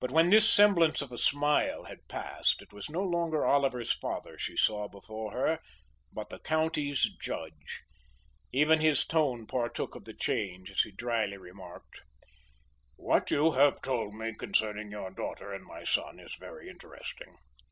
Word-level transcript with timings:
But 0.00 0.10
when 0.10 0.30
this 0.30 0.52
semblance 0.52 1.02
of 1.02 1.12
a 1.12 1.16
smile 1.16 1.84
had 1.84 2.08
passed, 2.08 2.62
it 2.62 2.72
was 2.72 2.90
no 2.90 3.00
longer 3.04 3.44
Oliver's 3.46 3.92
father 3.92 4.36
she 4.36 4.56
saw 4.56 4.88
before 4.88 5.30
her, 5.30 5.60
but 6.12 6.30
the 6.30 6.40
county's 6.40 7.08
judge. 7.20 7.82
Even 8.50 8.80
his 8.80 9.06
tone 9.06 9.46
partook 9.46 9.94
of 9.94 10.04
the 10.04 10.14
change 10.14 10.72
as 10.72 10.80
he 10.80 10.90
dryly 10.90 11.36
remarked: 11.36 12.00
"What 12.96 13.30
you 13.30 13.52
have 13.52 13.80
told 13.80 14.16
me 14.16 14.34
concerning 14.34 14.90
your 14.90 15.12
daughter 15.12 15.52
and 15.54 15.64
my 15.64 15.84
son 15.84 16.18
is 16.18 16.34
very 16.34 16.68
interesting. 16.68 17.36